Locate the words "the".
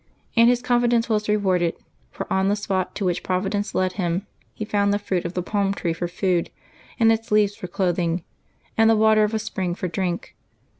2.47-2.55, 4.91-4.97, 5.35-5.43, 8.89-8.95